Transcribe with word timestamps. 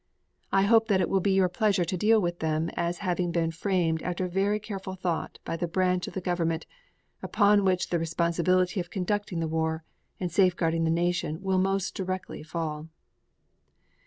I 0.51 0.63
hope 0.63 0.87
that 0.87 0.99
it 0.99 1.09
will 1.09 1.19
be 1.19 1.29
your 1.35 1.47
pleasure 1.47 1.85
to 1.85 1.95
deal 1.95 2.19
with 2.19 2.39
them 2.39 2.69
as 2.73 2.97
having 3.05 3.31
been 3.31 3.51
framed 3.51 4.01
after 4.01 4.27
very 4.27 4.59
careful 4.59 4.95
thought 4.95 5.37
by 5.45 5.55
the 5.55 5.67
branch 5.67 6.07
of 6.07 6.15
the 6.15 6.21
Government 6.25 6.65
upon 7.21 7.63
which 7.63 7.91
the 7.91 7.99
responsibility 7.99 8.79
of 8.79 8.89
conducting 8.89 9.41
the 9.41 9.47
war 9.47 9.83
and 10.19 10.31
safeguarding 10.31 10.85
the 10.85 10.89
nation 10.89 11.39
will 11.43 11.59
most 11.59 11.93
directly 11.93 12.41
fall. 12.41 12.89